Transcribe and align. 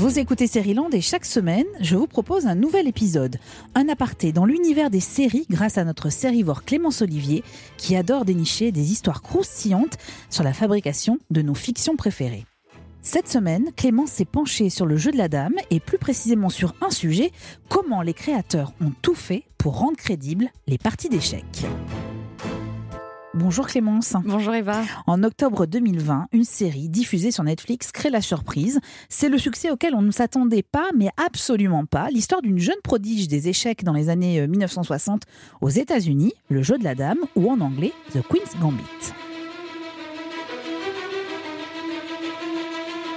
Vous 0.00 0.18
écoutez 0.18 0.46
Land 0.72 0.88
et 0.92 1.02
chaque 1.02 1.26
semaine, 1.26 1.66
je 1.78 1.94
vous 1.94 2.06
propose 2.06 2.46
un 2.46 2.54
nouvel 2.54 2.88
épisode. 2.88 3.36
Un 3.74 3.86
aparté 3.90 4.32
dans 4.32 4.46
l'univers 4.46 4.88
des 4.88 4.98
séries 4.98 5.44
grâce 5.50 5.76
à 5.76 5.84
notre 5.84 6.08
sérivore 6.08 6.64
Clémence 6.64 7.02
Olivier 7.02 7.44
qui 7.76 7.96
adore 7.96 8.24
dénicher 8.24 8.72
des 8.72 8.92
histoires 8.92 9.20
croustillantes 9.20 9.98
sur 10.30 10.42
la 10.42 10.54
fabrication 10.54 11.18
de 11.30 11.42
nos 11.42 11.52
fictions 11.52 11.96
préférées. 11.96 12.46
Cette 13.02 13.28
semaine, 13.28 13.72
Clémence 13.76 14.12
s'est 14.12 14.24
penchée 14.24 14.70
sur 14.70 14.86
le 14.86 14.96
jeu 14.96 15.12
de 15.12 15.18
la 15.18 15.28
dame 15.28 15.56
et 15.68 15.80
plus 15.80 15.98
précisément 15.98 16.48
sur 16.48 16.74
un 16.80 16.90
sujet, 16.90 17.30
comment 17.68 18.00
les 18.00 18.14
créateurs 18.14 18.72
ont 18.80 18.92
tout 19.02 19.14
fait 19.14 19.44
pour 19.58 19.76
rendre 19.76 19.98
crédibles 19.98 20.48
les 20.66 20.78
parties 20.78 21.10
d'échecs. 21.10 21.66
Bonjour 23.32 23.68
Clémence. 23.68 24.16
Bonjour 24.24 24.54
Eva. 24.54 24.82
En 25.06 25.22
octobre 25.22 25.64
2020, 25.64 26.26
une 26.32 26.42
série 26.42 26.88
diffusée 26.88 27.30
sur 27.30 27.44
Netflix 27.44 27.92
crée 27.92 28.10
la 28.10 28.20
surprise. 28.20 28.80
C'est 29.08 29.28
le 29.28 29.38
succès 29.38 29.70
auquel 29.70 29.94
on 29.94 30.02
ne 30.02 30.10
s'attendait 30.10 30.64
pas, 30.64 30.88
mais 30.96 31.10
absolument 31.16 31.86
pas. 31.86 32.08
L'histoire 32.10 32.42
d'une 32.42 32.58
jeune 32.58 32.80
prodige 32.82 33.28
des 33.28 33.48
échecs 33.48 33.84
dans 33.84 33.92
les 33.92 34.08
années 34.08 34.44
1960 34.48 35.22
euh, 35.22 35.56
aux 35.60 35.70
États-Unis, 35.70 36.32
le 36.48 36.62
jeu 36.62 36.76
de 36.76 36.82
la 36.82 36.96
dame, 36.96 37.20
ou 37.36 37.48
en 37.48 37.60
anglais, 37.60 37.92
The 38.12 38.20
Queen's 38.28 38.58
Gambit. 38.60 39.14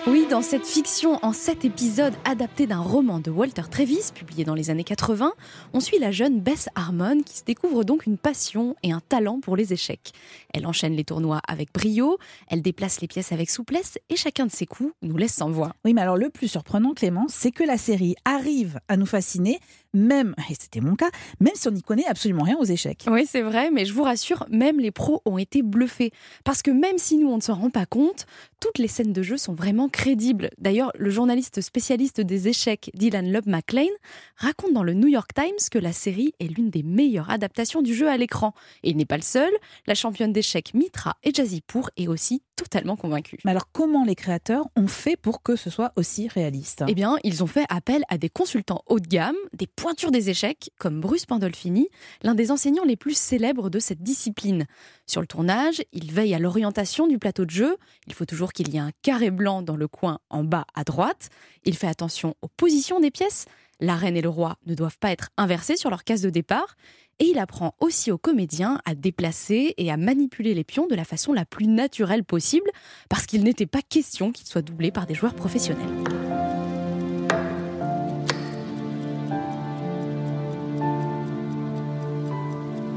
Oui, 0.06 0.28
dans 0.30 0.42
cette 0.42 0.66
fiction 0.66 1.18
en 1.22 1.32
sept 1.32 1.64
épisodes 1.64 2.14
adaptée 2.26 2.68
d'un 2.68 2.82
roman 2.82 3.20
de 3.20 3.32
Walter 3.32 3.62
Travis, 3.72 4.12
publié 4.14 4.44
dans 4.44 4.54
les 4.54 4.70
années 4.70 4.84
80, 4.84 5.32
on 5.72 5.80
suit 5.80 5.98
la 5.98 6.12
jeune 6.12 6.42
Bess 6.42 6.68
Harmon 6.76 7.22
qui 7.24 7.38
se 7.38 7.46
découvre 7.46 7.86
donc 7.86 8.06
une 8.06 8.18
passion 8.18 8.76
et 8.84 8.92
un 8.92 9.00
talent 9.00 9.40
pour 9.40 9.56
les 9.56 9.72
échecs. 9.72 10.12
Elle 10.54 10.68
enchaîne 10.68 10.94
les 10.94 11.06
tournois 11.06 11.40
avec 11.48 11.74
brio, 11.74 12.18
elle 12.50 12.62
déplace 12.62 13.00
les 13.00 13.08
pièces 13.08 13.32
avec 13.32 13.50
souplesse 13.50 13.98
et 14.10 14.18
chacun 14.18 14.46
de 14.46 14.52
ses 14.52 14.66
coups 14.66 14.92
nous 15.04 15.16
laisse 15.16 15.36
sans 15.36 15.50
voix. 15.50 15.74
Oui, 15.86 15.94
mais 15.94 16.02
alors 16.02 16.18
le 16.18 16.30
plus 16.30 16.50
surprenant, 16.50 16.94
Clément, 16.94 17.28
c'est 17.30 17.52
que 17.52 17.64
la 17.64 17.78
série 17.78 18.16
arrive 18.26 18.82
à 18.90 18.98
nous 18.98 19.06
fasciner 19.06 19.60
même, 19.94 20.34
et 20.50 20.56
c'était 20.56 20.82
mon 20.82 20.96
cas, 20.96 21.10
même 21.40 21.54
si 21.56 21.68
on 21.68 21.72
n'y 21.72 21.82
connaît 21.82 22.06
absolument 22.06 22.44
rien 22.44 22.58
aux 22.58 22.66
échecs. 22.66 23.06
Oui, 23.08 23.26
c'est 23.28 23.42
vrai, 23.42 23.72
mais 23.72 23.86
je 23.86 23.94
vous 23.94 24.04
rassure, 24.04 24.46
même 24.50 24.80
les 24.80 24.92
pros 24.92 25.22
ont 25.26 25.38
été 25.38 25.62
bluffés. 25.62 26.12
Parce 26.44 26.62
que 26.62 26.72
même 26.72 26.98
si 26.98 27.18
nous, 27.18 27.30
on 27.30 27.38
ne 27.38 27.42
s'en 27.42 27.56
rend 27.56 27.70
pas 27.70 27.86
compte, 27.86 28.26
toutes 28.60 28.80
les 28.80 28.88
scènes 28.88 29.14
de 29.14 29.24
jeu 29.24 29.38
sont 29.38 29.54
vraiment 29.54 29.90
crédibles. 29.90 30.50
D'ailleurs, 30.58 30.92
le 30.98 31.10
journaliste 31.10 31.62
spécialiste 31.62 32.22
des 32.22 32.48
échecs, 32.48 32.92
Dylan 32.94 33.32
Love 33.32 33.48
McLean, 33.48 33.92
raconte 34.38 34.74
dans 34.74 34.84
le 34.84 34.94
New 34.94 35.08
York 35.08 35.32
Times 35.34 35.70
que 35.72 35.80
la 35.80 35.94
série 35.94 36.34
est 36.40 36.48
l'une 36.48 36.70
des 36.70 36.84
meilleures 36.84 37.30
adaptations 37.30 37.82
du 37.82 37.94
jeu 37.94 38.10
à 38.10 38.18
l'écran. 38.18 38.54
Et 38.84 38.90
il 38.90 38.98
n'est 38.98 39.06
pas 39.06 39.18
le 39.18 39.24
seul, 39.24 39.52
la 39.86 39.96
championne 39.96 40.34
d'échecs 40.34 40.74
Mitra 40.74 41.18
et 41.24 41.32
Pour 41.68 41.90
est 41.98 42.08
aussi 42.08 42.42
totalement 42.56 42.96
convaincue. 42.96 43.38
Mais 43.46 43.52
alors, 43.52 43.72
comment 43.72 44.06
les 44.06 44.16
créateurs 44.16 44.68
ont 44.76 44.88
fait 44.88 45.16
pour 45.16 45.42
que 45.44 45.56
ce 45.56 45.70
soit 45.70 45.92
aussi 45.96 46.28
réaliste? 46.28 46.84
Eh 46.88 46.96
bien, 46.96 47.18
ils 47.24 47.44
ont 47.44 47.48
fait 47.48 47.66
appel 47.70 48.04
à 48.10 48.18
des 48.18 48.30
consultants 48.30 48.84
haut 48.88 49.00
de 49.00 49.08
gamme, 49.08 49.36
des 49.54 49.68
pointure 49.68 50.12
des 50.12 50.30
échecs, 50.30 50.72
comme 50.80 51.02
Bruce 51.02 51.26
Pandolfini, 51.26 51.90
l'un 52.22 52.36
des 52.36 52.52
enseignants 52.52 52.86
les 52.86 52.96
plus 52.96 53.18
célèbres 53.18 53.70
de 53.70 53.80
cette 53.80 54.02
discipline. 54.02 54.66
Sur 55.08 55.22
le 55.22 55.28
tournage, 55.28 55.84
il 55.92 56.12
veille 56.12 56.34
à 56.34 56.40
l'orientation 56.40 57.08
du 57.08 57.20
plateau 57.20 57.46
de 57.46 57.52
jeu. 57.52 57.78
Il 58.08 58.14
faut 58.14 58.26
toujours 58.26 58.54
qu'il 58.54 58.70
y 58.74 58.78
ait 58.78 58.82
un 58.82 58.92
carré 59.02 59.32
blanc 59.32 59.62
dans 59.62 59.76
le 59.76 59.88
coin 59.88 60.20
en 60.30 60.44
bas 60.44 60.66
à 60.76 60.84
droite. 60.84 61.30
Il 61.66 61.76
fait 61.76 61.88
attention 61.88 62.36
aux 62.42 62.48
positions 62.48 63.00
des 63.00 63.12
pièces. 63.12 63.46
La 63.80 63.96
reine 63.96 64.16
et 64.16 64.22
le 64.22 64.30
roi 64.30 64.58
ne 64.66 64.76
doivent 64.76 65.00
pas 65.00 65.12
être 65.12 65.30
inversés 65.38 65.76
sur 65.76 65.90
leur 65.90 66.04
case 66.04 66.22
de 66.22 66.30
départ. 66.30 66.76
Et 67.20 67.26
il 67.28 67.40
apprend 67.40 67.76
aussi 67.80 68.12
aux 68.12 68.18
comédiens 68.18 68.82
à 68.86 68.96
déplacer 68.96 69.74
et 69.78 69.92
à 69.92 69.98
manipuler 69.98 70.54
les 70.54 70.64
pions 70.64 70.88
de 70.88 70.96
la 70.96 71.06
façon 71.06 71.32
la 71.32 71.46
plus 71.46 71.68
naturelle 71.68 72.24
possible, 72.24 72.70
parce 73.08 73.26
qu'il 73.26 73.44
n'était 73.44 73.66
pas 73.66 73.82
question 73.82 74.32
qu'ils 74.32 74.48
soient 74.48 74.62
doublés 74.62 74.92
par 74.92 75.06
des 75.06 75.14
joueurs 75.14 75.36
professionnels. 75.36 75.86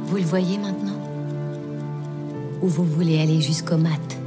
Vous 0.06 0.16
le 0.16 0.22
voyez 0.22 0.56
maintenant? 0.58 1.00
Ou 2.62 2.68
vous 2.68 2.84
voulez 2.84 3.20
aller 3.20 3.40
jusqu'au 3.42 3.76
mat? 3.76 4.18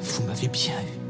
Vous 0.00 0.24
m'avez 0.24 0.48
bien 0.48 0.72
eu. 0.80 1.03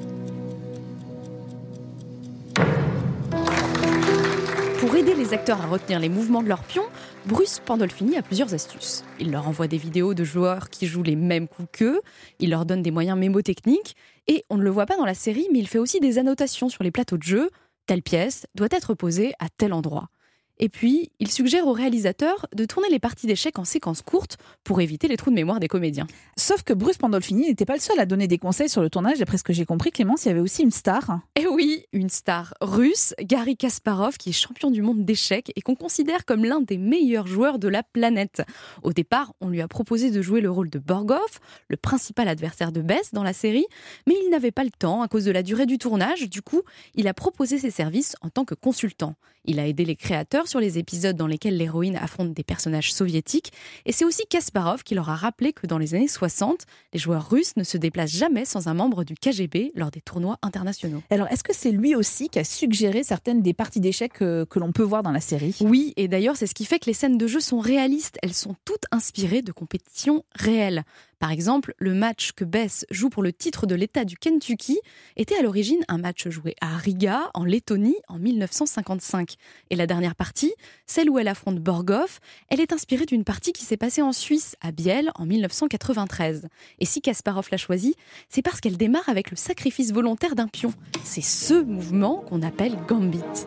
Les 5.24 5.32
acteurs 5.32 5.62
à 5.62 5.66
retenir 5.66 6.00
les 6.00 6.10
mouvements 6.10 6.42
de 6.42 6.48
leurs 6.48 6.64
pions, 6.64 6.84
Bruce 7.24 7.58
Pandolfini 7.64 8.18
a 8.18 8.22
plusieurs 8.22 8.52
astuces. 8.52 9.04
Il 9.18 9.30
leur 9.30 9.48
envoie 9.48 9.68
des 9.68 9.78
vidéos 9.78 10.12
de 10.12 10.22
joueurs 10.22 10.68
qui 10.68 10.86
jouent 10.86 11.02
les 11.02 11.16
mêmes 11.16 11.48
coups 11.48 11.68
qu'eux, 11.72 12.02
il 12.40 12.50
leur 12.50 12.66
donne 12.66 12.82
des 12.82 12.90
moyens 12.90 13.18
mémotechniques, 13.18 13.96
et 14.26 14.44
on 14.50 14.58
ne 14.58 14.62
le 14.62 14.68
voit 14.68 14.84
pas 14.84 14.98
dans 14.98 15.06
la 15.06 15.14
série, 15.14 15.48
mais 15.50 15.60
il 15.60 15.66
fait 15.66 15.78
aussi 15.78 15.98
des 15.98 16.18
annotations 16.18 16.68
sur 16.68 16.84
les 16.84 16.90
plateaux 16.90 17.16
de 17.16 17.22
jeu 17.22 17.50
telle 17.86 18.02
pièce 18.02 18.46
doit 18.54 18.68
être 18.70 18.92
posée 18.92 19.32
à 19.38 19.48
tel 19.48 19.72
endroit. 19.72 20.10
Et 20.58 20.68
puis, 20.68 21.10
il 21.18 21.30
suggère 21.30 21.66
au 21.66 21.72
réalisateur 21.72 22.46
de 22.54 22.64
tourner 22.64 22.88
les 22.88 22.98
parties 22.98 23.26
d'échecs 23.26 23.58
en 23.58 23.64
séquences 23.64 24.02
courtes 24.02 24.36
pour 24.62 24.80
éviter 24.80 25.08
les 25.08 25.16
trous 25.16 25.30
de 25.30 25.34
mémoire 25.34 25.58
des 25.58 25.68
comédiens. 25.68 26.06
Sauf 26.36 26.62
que 26.62 26.72
Bruce 26.72 26.96
Pandolfini 26.96 27.48
n'était 27.48 27.64
pas 27.64 27.74
le 27.74 27.80
seul 27.80 27.98
à 27.98 28.06
donner 28.06 28.28
des 28.28 28.38
conseils 28.38 28.68
sur 28.68 28.80
le 28.80 28.90
tournage. 28.90 29.18
D'après 29.18 29.38
ce 29.38 29.42
que 29.42 29.52
j'ai 29.52 29.64
compris, 29.64 29.90
Clémence, 29.90 30.24
il 30.24 30.28
y 30.28 30.30
avait 30.30 30.40
aussi 30.40 30.62
une 30.62 30.70
star. 30.70 31.20
Eh 31.34 31.46
oui, 31.46 31.53
une 31.92 32.08
star 32.08 32.54
russe, 32.60 33.14
Gary 33.20 33.56
Kasparov, 33.56 34.16
qui 34.16 34.30
est 34.30 34.32
champion 34.32 34.70
du 34.70 34.82
monde 34.82 35.04
d'échecs 35.04 35.52
et 35.56 35.60
qu'on 35.60 35.74
considère 35.74 36.24
comme 36.24 36.44
l'un 36.44 36.60
des 36.60 36.78
meilleurs 36.78 37.26
joueurs 37.26 37.58
de 37.58 37.68
la 37.68 37.82
planète. 37.82 38.42
Au 38.82 38.92
départ, 38.92 39.32
on 39.40 39.48
lui 39.48 39.60
a 39.60 39.68
proposé 39.68 40.10
de 40.10 40.22
jouer 40.22 40.40
le 40.40 40.50
rôle 40.50 40.70
de 40.70 40.78
Borgov, 40.78 41.20
le 41.68 41.76
principal 41.76 42.28
adversaire 42.28 42.72
de 42.72 42.82
Bess 42.82 43.10
dans 43.12 43.22
la 43.22 43.32
série, 43.32 43.66
mais 44.06 44.14
il 44.24 44.30
n'avait 44.30 44.50
pas 44.50 44.64
le 44.64 44.70
temps 44.70 45.02
à 45.02 45.08
cause 45.08 45.24
de 45.24 45.30
la 45.30 45.42
durée 45.42 45.66
du 45.66 45.78
tournage. 45.78 46.28
Du 46.28 46.42
coup, 46.42 46.62
il 46.94 47.08
a 47.08 47.14
proposé 47.14 47.58
ses 47.58 47.70
services 47.70 48.16
en 48.20 48.30
tant 48.30 48.44
que 48.44 48.54
consultant. 48.54 49.14
Il 49.46 49.60
a 49.60 49.68
aidé 49.68 49.84
les 49.84 49.96
créateurs 49.96 50.48
sur 50.48 50.58
les 50.58 50.78
épisodes 50.78 51.16
dans 51.16 51.26
lesquels 51.26 51.56
l'héroïne 51.56 51.96
affronte 51.96 52.32
des 52.32 52.44
personnages 52.44 52.94
soviétiques. 52.94 53.52
Et 53.84 53.92
c'est 53.92 54.06
aussi 54.06 54.24
Kasparov 54.26 54.82
qui 54.84 54.94
leur 54.94 55.10
a 55.10 55.16
rappelé 55.16 55.52
que 55.52 55.66
dans 55.66 55.76
les 55.76 55.94
années 55.94 56.08
60, 56.08 56.64
les 56.94 56.98
joueurs 56.98 57.28
russes 57.28 57.56
ne 57.56 57.62
se 57.62 57.76
déplacent 57.76 58.16
jamais 58.16 58.46
sans 58.46 58.68
un 58.68 58.74
membre 58.74 59.04
du 59.04 59.14
KGB 59.14 59.72
lors 59.74 59.90
des 59.90 60.00
tournois 60.00 60.38
internationaux. 60.40 61.02
Que 61.44 61.54
c'est 61.54 61.70
lui 61.70 61.94
aussi 61.94 62.28
qui 62.28 62.40
a 62.40 62.44
suggéré 62.44 63.04
certaines 63.04 63.42
des 63.42 63.54
parties 63.54 63.80
d'échecs 63.80 64.14
que, 64.14 64.44
que 64.44 64.58
l'on 64.58 64.72
peut 64.72 64.82
voir 64.82 65.04
dans 65.04 65.12
la 65.12 65.20
série 65.20 65.56
Oui, 65.60 65.92
et 65.96 66.08
d'ailleurs, 66.08 66.36
c'est 66.36 66.48
ce 66.48 66.54
qui 66.54 66.64
fait 66.64 66.80
que 66.80 66.86
les 66.86 66.94
scènes 66.94 67.18
de 67.18 67.26
jeu 67.28 67.38
sont 67.38 67.60
réalistes. 67.60 68.18
Elles 68.22 68.34
sont 68.34 68.56
toutes 68.64 68.86
inspirées 68.90 69.42
de 69.42 69.52
compétitions 69.52 70.24
réelles. 70.34 70.82
Par 71.23 71.31
exemple, 71.31 71.73
le 71.79 71.93
match 71.93 72.31
que 72.31 72.45
Bess 72.45 72.85
joue 72.91 73.09
pour 73.09 73.23
le 73.23 73.33
titre 73.33 73.65
de 73.65 73.75
l'État 73.75 74.05
du 74.05 74.15
Kentucky 74.15 74.79
était 75.17 75.35
à 75.35 75.41
l'origine 75.41 75.83
un 75.89 75.97
match 75.97 76.29
joué 76.29 76.55
à 76.61 76.77
Riga, 76.77 77.29
en 77.33 77.43
Lettonie, 77.43 77.97
en 78.07 78.17
1955. 78.17 79.35
Et 79.69 79.75
la 79.75 79.85
dernière 79.85 80.15
partie, 80.15 80.53
celle 80.85 81.09
où 81.09 81.19
elle 81.19 81.27
affronte 81.27 81.59
Borgov, 81.59 82.19
elle 82.47 82.61
est 82.61 82.71
inspirée 82.71 83.05
d'une 83.05 83.25
partie 83.25 83.51
qui 83.51 83.65
s'est 83.65 83.75
passée 83.75 84.01
en 84.01 84.13
Suisse, 84.13 84.55
à 84.61 84.71
Biel, 84.71 85.11
en 85.15 85.25
1993. 85.25 86.47
Et 86.79 86.85
si 86.85 87.01
Kasparov 87.01 87.49
l'a 87.51 87.57
choisie, 87.57 87.95
c'est 88.29 88.41
parce 88.41 88.61
qu'elle 88.61 88.77
démarre 88.77 89.09
avec 89.09 89.29
le 89.29 89.35
sacrifice 89.35 89.91
volontaire 89.91 90.35
d'un 90.35 90.47
pion. 90.47 90.73
C'est 91.03 91.21
ce 91.21 91.61
mouvement 91.61 92.23
qu'on 92.29 92.41
appelle 92.41 92.77
Gambit. 92.87 93.45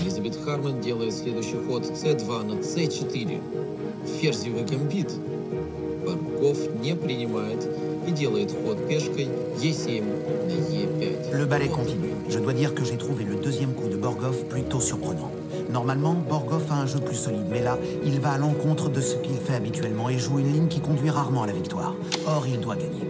Elizabeth 0.00 0.38
Harmon 0.46 0.80
делает 0.80 1.12
следующий 1.12 1.56
ход 1.68 1.84
C2 1.84 2.42
на 2.42 2.54
C4. 2.60 3.40
Ферзевый 4.20 4.64
гамбит. 4.64 5.12
le 11.31 11.45
ballet 11.45 11.67
continue. 11.67 12.09
Je 12.29 12.39
dois 12.39 12.53
dire 12.53 12.73
que 12.73 12.83
j'ai 12.83 12.97
trouvé 12.97 13.23
le 13.23 13.35
deuxième 13.35 13.73
coup 13.73 13.87
de 13.87 13.95
Borgov 13.95 14.45
plutôt 14.45 14.79
surprenant. 14.79 15.31
Normalement, 15.71 16.13
Borgov 16.13 16.63
a 16.71 16.75
un 16.75 16.85
jeu 16.87 16.99
plus 16.99 17.15
solide, 17.15 17.45
mais 17.49 17.61
là, 17.61 17.77
il 18.03 18.19
va 18.19 18.31
à 18.31 18.37
l'encontre 18.39 18.89
de 18.89 19.01
ce 19.01 19.17
qu'il 19.17 19.37
fait 19.37 19.53
habituellement 19.53 20.09
et 20.09 20.17
joue 20.17 20.39
une 20.39 20.51
ligne 20.51 20.67
qui 20.67 20.79
conduit 20.79 21.11
rarement 21.11 21.43
à 21.43 21.47
la 21.47 21.53
victoire. 21.53 21.93
Or, 22.25 22.45
il 22.47 22.59
doit 22.59 22.75
gagner. 22.75 23.07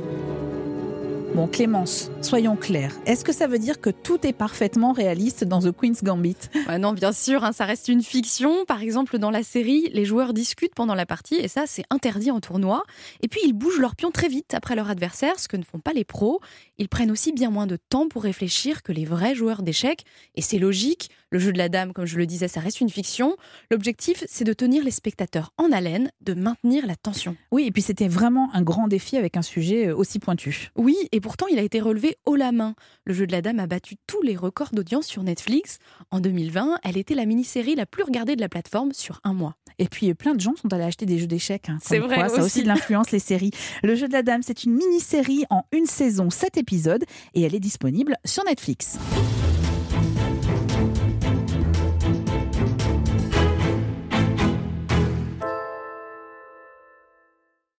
Bon, 1.33 1.47
Clémence, 1.47 2.11
soyons 2.21 2.57
clairs. 2.57 2.93
Est-ce 3.05 3.23
que 3.23 3.31
ça 3.31 3.47
veut 3.47 3.57
dire 3.57 3.79
que 3.79 3.89
tout 3.89 4.27
est 4.27 4.33
parfaitement 4.33 4.91
réaliste 4.91 5.45
dans 5.45 5.61
The 5.61 5.71
Queen's 5.71 6.03
Gambit? 6.03 6.35
Bah 6.67 6.77
Non, 6.77 6.91
bien 6.91 7.13
sûr, 7.13 7.45
hein, 7.45 7.53
ça 7.53 7.63
reste 7.63 7.87
une 7.87 8.03
fiction. 8.03 8.65
Par 8.65 8.81
exemple, 8.81 9.17
dans 9.17 9.31
la 9.31 9.41
série, 9.41 9.89
les 9.93 10.03
joueurs 10.03 10.33
discutent 10.33 10.75
pendant 10.75 10.93
la 10.93 11.05
partie 11.05 11.35
et 11.35 11.47
ça, 11.47 11.63
c'est 11.67 11.85
interdit 11.89 12.31
en 12.31 12.41
tournoi. 12.41 12.83
Et 13.21 13.29
puis, 13.29 13.39
ils 13.45 13.53
bougent 13.53 13.79
leurs 13.79 13.95
pions 13.95 14.11
très 14.11 14.27
vite 14.27 14.53
après 14.53 14.75
leur 14.75 14.89
adversaire, 14.89 15.39
ce 15.39 15.47
que 15.47 15.55
ne 15.55 15.63
font 15.63 15.79
pas 15.79 15.93
les 15.93 16.03
pros. 16.03 16.41
Ils 16.77 16.89
prennent 16.89 17.11
aussi 17.11 17.31
bien 17.31 17.49
moins 17.49 17.67
de 17.67 17.77
temps 17.77 18.09
pour 18.09 18.23
réfléchir 18.23 18.83
que 18.83 18.91
les 18.91 19.05
vrais 19.05 19.33
joueurs 19.33 19.61
d'échecs. 19.61 20.03
Et 20.35 20.41
c'est 20.41 20.59
logique, 20.59 21.11
Le 21.31 21.39
jeu 21.39 21.53
de 21.53 21.57
la 21.57 21.69
dame, 21.69 21.93
comme 21.93 22.05
je 22.05 22.17
le 22.17 22.25
disais, 22.25 22.47
ça 22.49 22.59
reste 22.59 22.81
une 22.81 22.89
fiction. 22.89 23.37
L'objectif, 23.71 24.23
c'est 24.27 24.43
de 24.43 24.51
tenir 24.53 24.83
les 24.83 24.91
spectateurs 24.91 25.53
en 25.57 25.71
haleine, 25.71 26.11
de 26.21 26.33
maintenir 26.33 26.85
la 26.85 26.95
tension. 26.97 27.37
Oui, 27.53 27.65
et 27.67 27.71
puis 27.71 27.81
c'était 27.81 28.09
vraiment 28.09 28.49
un 28.53 28.61
grand 28.61 28.87
défi 28.89 29.15
avec 29.15 29.37
un 29.37 29.41
sujet 29.41 29.87
euh, 29.87 29.95
aussi 29.95 30.19
pointu. 30.19 30.69
Oui, 30.75 30.95
et 31.13 31.21
pourtant 31.21 31.47
il 31.47 31.57
a 31.57 31.61
été 31.61 31.79
relevé 31.79 32.17
haut 32.25 32.35
la 32.35 32.51
main. 32.51 32.75
Le 33.05 33.13
jeu 33.13 33.25
de 33.27 33.31
la 33.31 33.41
dame 33.41 33.59
a 33.59 33.67
battu 33.67 33.95
tous 34.07 34.21
les 34.21 34.35
records 34.35 34.71
d'audience 34.73 35.05
sur 35.07 35.23
Netflix. 35.23 35.77
En 36.11 36.19
2020, 36.19 36.79
elle 36.83 36.97
était 36.97 37.15
la 37.15 37.25
mini-série 37.25 37.75
la 37.75 37.85
plus 37.85 38.03
regardée 38.03 38.35
de 38.35 38.41
la 38.41 38.49
plateforme 38.49 38.91
sur 38.91 39.21
un 39.23 39.33
mois. 39.33 39.55
Et 39.79 39.87
puis 39.87 40.13
plein 40.13 40.35
de 40.35 40.41
gens 40.41 40.55
sont 40.61 40.71
allés 40.73 40.83
acheter 40.83 41.05
des 41.05 41.17
jeux 41.17 41.27
d'échecs. 41.27 41.69
hein, 41.69 41.77
C'est 41.81 41.99
vrai 41.99 42.15
quoi, 42.15 42.27
Ça 42.27 42.35
a 42.35 42.37
aussi. 42.39 42.45
aussi 42.59 42.63
de 42.63 42.67
l'influence 42.67 43.11
les 43.11 43.19
séries. 43.19 43.51
Le 43.83 43.95
jeu 43.95 44.07
de 44.09 44.13
la 44.13 44.21
dame, 44.21 44.41
c'est 44.43 44.65
une 44.65 44.73
mini-série 44.73 45.45
en 45.49 45.63
une 45.71 45.85
saison, 45.85 46.29
sept 46.29 46.57
épisodes, 46.57 47.05
et 47.33 47.41
elle 47.43 47.55
est 47.55 47.59
disponible 47.61 48.17
sur 48.25 48.43
Netflix. 48.43 48.97